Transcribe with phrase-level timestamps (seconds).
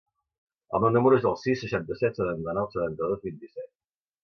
[0.77, 3.71] El meu número es el sis, seixanta-set, setanta-nou, setanta-dos, vint-i-set.